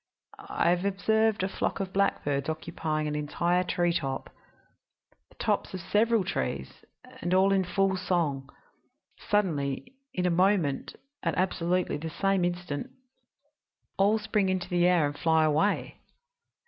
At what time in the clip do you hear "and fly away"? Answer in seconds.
15.05-15.99